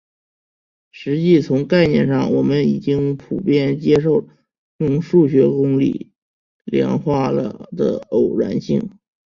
[0.89, 4.25] 实际从概念上我们已经普遍接受了
[4.79, 6.09] 用数学公理
[6.63, 8.89] 量化了的偶然性。